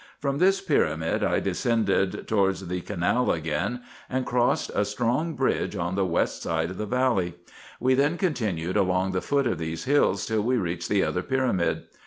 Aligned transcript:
From 0.19 0.39
this 0.39 0.61
pyramid 0.61 1.23
I 1.23 1.39
descended 1.39 2.27
towards 2.27 2.67
the 2.67 2.81
canal 2.81 3.29
again, 3.29 3.81
and 4.09 4.25
crossed 4.25 4.71
a 4.73 4.83
strong 4.83 5.35
bridge 5.35 5.75
on 5.75 5.93
the 5.93 6.07
west 6.07 6.41
side 6.41 6.71
of 6.71 6.79
the 6.79 6.87
valley. 6.87 7.35
We 7.79 7.93
then 7.93 8.17
continued 8.17 8.77
along 8.77 9.11
the 9.11 9.21
foot 9.21 9.45
of 9.45 9.59
these 9.59 9.83
hills, 9.83 10.25
till 10.25 10.41
we 10.41 10.57
reached 10.57 10.89
the 10.89 11.03
other 11.03 11.21
pyramid. 11.21 11.83